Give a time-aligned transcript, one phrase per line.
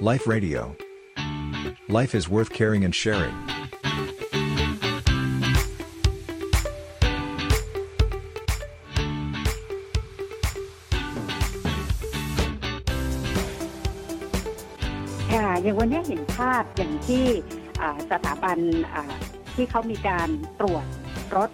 [0.00, 0.76] Life Radio.
[1.88, 3.34] Life is worth caring and sharing.
[15.32, 17.24] ค่ะอย่างวันนี้เห็นภาพอย่างที่
[17.80, 18.58] อ่าสถาบัน
[18.94, 19.14] อ่า
[19.54, 20.28] ที่เขามีการ
[20.60, 20.84] ตรวจ
[21.36, 21.50] รถ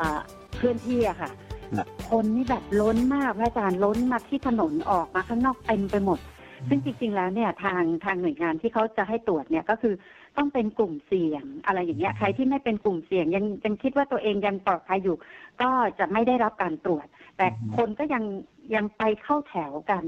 [0.00, 0.20] อ่า
[0.56, 1.30] เคลื่อนที่อะค่ะ
[1.76, 6.18] ครับคนนี่แบบล้นมากพระอาจารย์ล้นมาที่ถนนออกมาข้างนอกเต็มไปหมด
[6.68, 9.94] ซึ่งจริงๆแล้วเนี่ยทางทางหน่วยงานที่เขาจะให้ตรวจเนี่ยก็คือ
[10.36, 15.16] ต้องเป็นกลุ่มเสี่ยงอะไรอย่างเงี้ยใครที่ไม่เป็นกลุ่มเสี่ยงยังยังคิดว่าตัวเองยังปลอดภัยอยู่
[15.62, 17.06] ก็จะไม่ได้รับการตรวจ
[17.36, 18.24] แต่อืมคนก็ยัง
[18.74, 20.04] ยังไปเข้าแถวกัน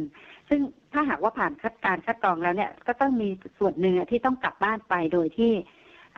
[0.49, 0.61] ซึ่ง
[0.93, 3.29] ถ้าหากว่าผ่านคัดการคัดกรองแล้วเนี่ยก็ต้องมี
[3.59, 5.53] ส่วนหนึ่งอะที่ต้องกลับบ้านไปโดยที่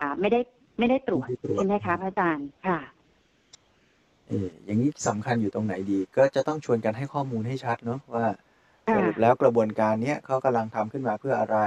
[0.01, 0.41] อ่าไม่ได้
[0.79, 2.79] ไม่ได้ตรวจไม่ได้ตรวจใช่ไหมคะพระอาจารย์ค่ะ
[4.29, 8.27] เอออย่างนี้สำคัญอยู่ตรงไหนดี ก็จะต้องชวนกันให้ข้อมูลให้ชัดเนาะว่า
[8.89, 11.59] สค่ะรุปแล้วกระบวนการเนี้ยเขากำลังทำขึ้นมาเพื่ออะไร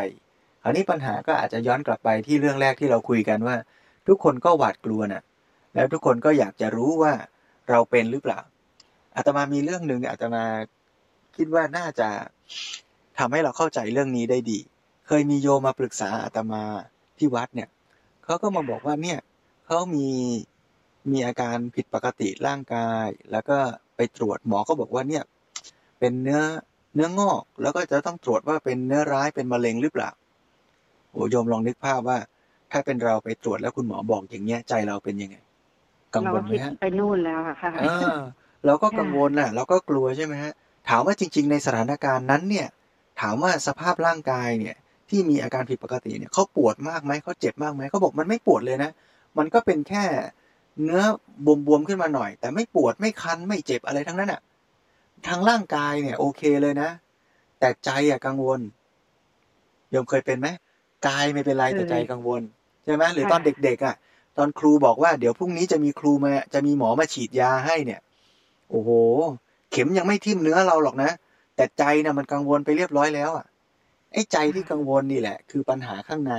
[0.61, 3.55] คราวนี้ปัญหาก็อาจจะย้อนกลับไปที่เรื่องแรกที่เราคุยกันว่า
[4.07, 5.23] ทุกคนก็หวาดกลัวน่ะ
[5.75, 7.13] แล้วทุกคนก็อยากจะรู้ว่า
[7.69, 8.39] เราเป็นหรือเปล่า
[9.15, 10.43] อาตมามีเรื่องหนึ่งเนี่ยอาตมา
[11.35, 12.09] คิดว่าน่าจะ
[13.17, 14.59] ทำให้เราเข้าใจเรื่องนี้ได้ดี
[15.07, 16.63] เคยมีโยมมาปรึกษาอาตมา
[17.17, 17.69] ที่วัดเนี่ย
[18.23, 19.19] เขาก็มาบอกว่าเนี่ย
[19.65, 20.07] เขามี
[21.11, 23.57] มีอาการผิดปกติร่างกาย แล้วก็
[23.95, 25.23] ไปตรวจหมอก็บอกว่าเนี่ย
[25.99, 26.41] เป็นเนื้อ
[26.95, 30.09] เนื้องอกแล้วก็จะต้องตรวจว่าเป็นเนื้อร้ายเป็นมะเร็งหรือเปล่า
[31.11, 32.17] โอ้โยมลองนึกภาพว่า
[32.71, 35.37] ถ้าเป็นเราไปตรวจแล้วคุณหมอบอกอย่างเงี้ยใจเราเป็นยังไง
[36.15, 38.13] กังเราวก็ลไหมคิดฮะไปนู่นแล้วอะค่ะเออ
[38.65, 40.53] เราก็ค่ะกังวลน่ะ เราก็กลัวใช่ไหมฮะ
[40.89, 42.67] ถามว่าจริง ๆ ในสถานการณ์นั้นเนี่ย
[43.21, 44.75] ถามว่าสภาพร่างกายเนี่ย
[45.09, 48.91] ที่มีอาการผิดปกติเนี่ยเขาปวดมากไหมเขาเจ็บมากไหมเขาบอกมันไม่ปวดเลยนะ
[49.37, 50.03] มันก็เป็นแค่
[50.83, 51.03] เนื้อ
[51.67, 54.41] บวมๆขึ้นมาหน่อย แต่ไม่ปวดไม่คันไม่เจ็บอะไรทั้งนั้นอะ
[55.27, 56.89] ทางร่างกายเนี่ยโอเคเลยนะ
[57.59, 58.59] แต่ใจอะกังวล
[59.91, 60.47] โยมเคยเป็นไหม
[61.07, 62.41] กายไม่เป็นไรแต่ใจกังวล
[62.83, 63.95] ใช่ไหมหรือตอนเด็ก ๆ อะ
[64.37, 68.01] ตอนครูบอกว่า เดี๋ยวพรุ่งนี้จะมีครูมาจะมีหมอมาฉีดยาให้เนี่ย
[68.69, 68.89] โอ้โห
[69.71, 71.11] เข็มยังไม่ทิ่มเนื้อเราหรอกนะ
[71.55, 73.45] แต่ใจนะมันกังวลไปเรียบร้อยแล้วอะ
[74.11, 76.33] ไอ้ใจที่กังวลนี่แหละ คือปัญหาข้างใน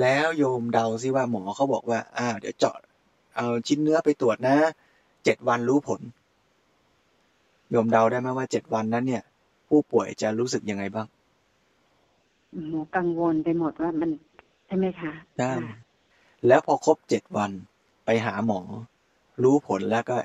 [0.00, 2.76] แล้วโยมเดาซิว่าหมอเขาบอกว่าอ่าเดี๋ยวเจาะ
[3.36, 4.56] เอาชิ้นเนื้อไปตรวจนะ
[5.24, 6.00] เจ็ดวันรู้ผล
[7.70, 9.22] โยมเดาได้ไหมว่าเจ็ดวันนั้นเนี่ย
[9.68, 11.06] ผู้ป่วยจะรู้สึกยังไงบ้าง
[12.68, 14.10] หมอกังวลไปหมดว่ามัน
[14.66, 15.76] ใช่ไหมคะได้ค่ะ
[16.46, 17.50] แล้วพอครบเจ็ดวัน
[18.04, 18.60] ไปหาหมอ
[19.42, 20.16] รู้ผลแล้วก็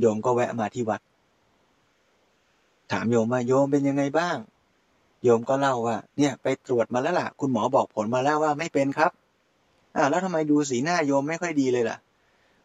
[0.00, 1.00] โยมก็แวะมาที่วัด
[2.92, 4.36] ถามโยมว่าโยมเป็นยังไงบ้าง
[5.24, 9.10] โยมก็เล่าว่า เนี่ย ไปตรวจมาแล้วล่ะ คุณหมอบอกผลมาแล้วว่าไม่เป็นครับ
[9.96, 11.98] อ่า แล้วทำไมดูสีหน้าโยมไม่ค่อยดีเลยล่ะ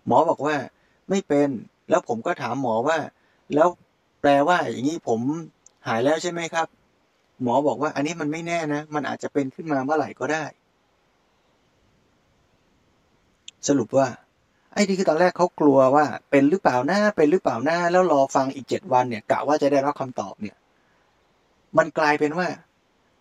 [0.08, 0.56] หมอบอกว่า
[1.10, 1.50] ไม่เป็น
[1.90, 2.98] แล้วผมก็ถามหมอว่า
[3.56, 3.68] แล้ว
[4.28, 5.20] แปลว่าอย่างนี้ผม
[5.88, 6.68] หายแล้วใช่ไหมครับ
[7.42, 10.44] หมอบอกว่าอันนี้มันไม่แน่นะ มันอาจจะเป็นขึ้นมาเมื่อไหร่ก็ได้
[13.68, 14.08] สรุปว่า
[14.74, 20.56] ไอ้ที่คือตอนแรกเขากลัวว่าเป็นหรือเปล่าหน้าเป็นหรือเปล่าหน้าแล้วรอฟังอีกเจ็ดวันเนี่ยกะว่าจะได้รับคำตอบเนี่ย
[21.78, 22.48] มันกลายเป็นว่า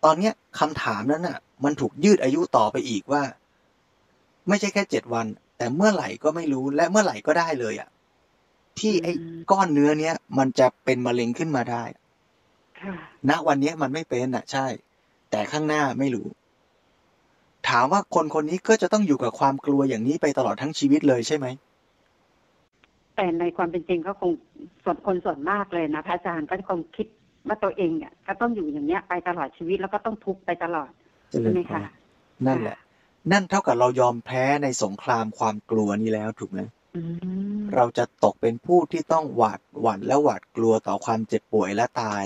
[0.05, 3.23] ตอนเนี้ยคำถามนั้นน่ะ มันถูกยืดอายุต่อไปอีกว่า
[4.49, 5.27] ไม่ใช่แค่เจ็ดวัน
[5.59, 7.89] แต่เมื่อไหร่ก็ไม่รู้และเมื่อไหร่ก็ได้เลยอะ
[8.81, 9.12] ที่ไอ้
[9.51, 11.85] ก้อนเนื้อเนี้ยมันจะเป็นมะเร็งขึ้นมาได้
[12.81, 12.95] ค่ะ
[13.29, 14.67] ณวันเนี้ยมันไม่เป็นอะ ใช่
[15.31, 16.27] แต่ข้างหน้าไม่รู้
[17.69, 21.47] ถามว่าคนคนนี้ก็จะต้องอยู่กับความกลัวอย่างนี้ไปตลอดทั้งชีวิตเลยใช่ไหม
[23.17, 24.31] แต่ในความเป็นจริงก็คง
[24.85, 27.06] ส่วนคนส่วนมากเลยนะพระอาจารย์ก็คงคิด
[27.49, 30.91] ว่าตัวเองอะก็ต้องอยู่อย่างเนี้ยไปตลอดชีวิตแล้วก็ต้องทุกข์ไปตลอด
[31.31, 31.83] เจริใช่ญไหมพรคะ
[32.47, 32.79] นั่นแหละ
[33.33, 36.61] นั่นเท่ากับเรายอมแพ้ในสงครามความกลัวนี้แล้วถูกไหม
[36.97, 37.01] อื
[37.54, 42.25] ม เราจะตกเป็นผู้ที่ต้องหวาดหวั่นและหวาดกลัวต่อความเจ็บป่วยและตาย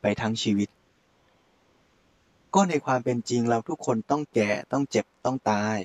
[0.00, 0.68] ไปทั้งชีวิต
[2.54, 5.76] ก็ในความเป็นจริงเราทุกคนต้องแก่ต้องเจ็บต้องตาย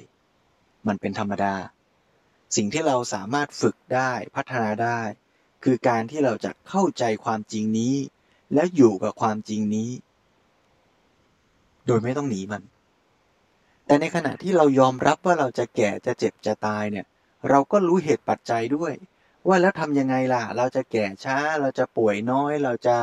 [0.87, 1.55] มันเป็นธรรมดา
[2.55, 4.99] สิ่งที่เราสามารถฝึกได้พัฒนาได้
[5.63, 7.95] คือการที่เราจะเข้าใจความจริงนี้
[8.53, 9.89] แล้วอยู่กับความจริงนี้
[11.85, 12.61] โดยไม่ต้องหนีมัน
[13.85, 17.05] แต่ในขณะที่เรายอมรับว่าเราจะแก่จะเจ็บจะตายเนี่ย
[17.49, 18.93] เราก็รู้เหตุปัจจัยด้วย
[19.47, 22.97] ว่าแล้วทำยังไงล่ะ เราจะแก่ช้า เราจะป่วยน้อย เราจะ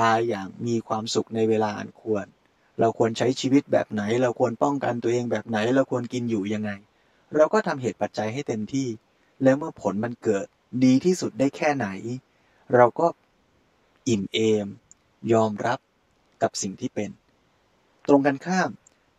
[0.00, 2.26] ตายอย่างมีความสุขในเวลาอันควร
[2.80, 6.70] เราควรใช้ชีวิตแบบไหน เราควรป้องกันตัวเองแบบไหน เราควรกินอยู่ยังไง
[7.36, 8.88] เราก็ทำเหตุปัจจัยให้เต็มที่
[9.42, 10.46] แล้วเมื่อผลมันเกิด
[10.84, 11.88] ดีที่สุดได้แค่ไหน
[12.74, 13.06] เราก็
[14.08, 14.66] อิ่มเอม
[15.32, 15.78] ยอมรับ
[16.42, 17.10] กับสิ่งที่เป็น
[18.08, 18.70] ตรงกันข้าม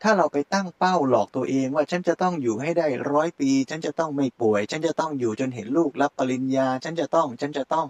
[0.04, 7.88] ถ้าเราไปตั้งเป้าหลอกตัวเองว่าฉันจะต้องอยู่ให้ได้ร้อยปี ฉันจะต้องไม่ป่วย ฉันจะต้องอยู่จนเห็นลูกรับปริญญา ฉันจะต้อง ฉันจะต้อง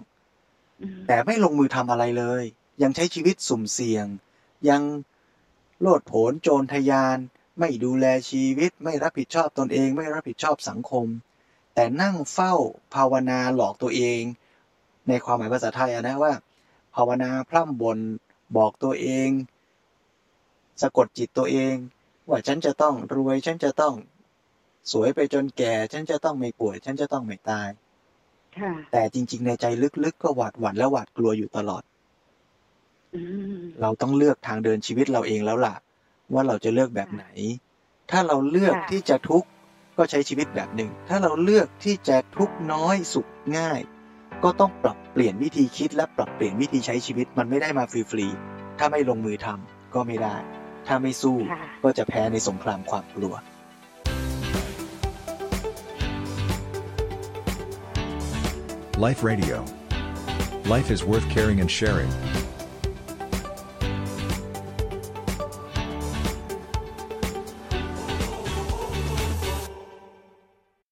[0.80, 2.42] อืมแต่ไม่ลงมือทำอะไรเลย
[2.82, 4.06] ยังใช้ชีวิตสุ่มเสี่ยง
[4.68, 4.82] ยัง
[5.80, 7.18] โลดโผนโจรทยาน
[7.58, 11.06] ไม่ดูแลชีวิต ไม่รับผิดชอบตนเอง ไม่รับผิดชอบสังคม
[11.74, 12.54] แต่นั่งเฝ้า
[12.94, 14.22] ภาวนาหลอกตัวเอง
[15.08, 16.32] ในความหมายภาษาไทยอะนะว่า
[16.94, 17.98] ภาวนาพร่ำบน
[18.56, 19.28] บอกตัวเอง
[20.82, 21.74] สะกดจิตตัวเอง
[22.30, 23.94] ว่าฉันจะต้องรวย ฉันจะต้อง
[24.92, 27.68] สวยไปจนแก่ ฉันจะต้องไม่ป่วย ฉันจะต้องไม่ตาย
[28.58, 29.66] ค่ะแต่จริง ๆ ในใจ
[30.04, 31.82] ลึกๆก็หวาดหวั่นและหวาดกลัวอยู่ตลอด
[33.14, 33.22] อื
[33.60, 35.74] มเราต้องเลือกทางเดินชีวิตเราเองแล้วล่ะ
[36.32, 37.24] ว่าเราจะเลือกแบบไหน
[38.10, 39.48] ถ้าเราเลือกค่ะที่จะทุกข์
[39.98, 43.28] ก็ใช้ชีวิตแบบหนึ่ง ถ้าเราเลือกที่จะทุกข์น้อยสุข
[43.58, 43.80] ง่าย
[44.44, 50.36] ก็ต้องปรับเปลี่ยนวิธีคิดและปรับเปลี่ยนวิธีใช้ชีวิตมันไม่ได้มาฟรีๆถ้าไม่ลงมือทำก็ไม่ได้
[50.86, 53.34] ถ้าไม่สู้ค่ะก็จะแพ้ในสงครามความกลัว
[59.06, 59.64] Life Radio.
[60.66, 62.10] Life is worth caring and sharing.